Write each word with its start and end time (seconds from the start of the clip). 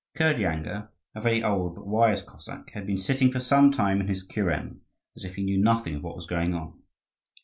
Kirdyanga, 0.17 0.89
a 1.13 1.21
very 1.21 1.43
old 1.43 1.75
but 1.75 1.85
wise 1.85 2.23
Cossack, 2.23 2.71
had 2.71 2.87
been 2.87 2.97
sitting 2.97 3.31
for 3.31 3.39
some 3.39 3.71
time 3.71 4.01
in 4.01 4.07
his 4.07 4.23
kuren, 4.25 4.79
as 5.15 5.23
if 5.23 5.35
he 5.35 5.43
knew 5.43 5.59
nothing 5.61 5.93
of 5.93 6.01
what 6.01 6.15
was 6.15 6.25
going 6.25 6.55
on. 6.55 6.79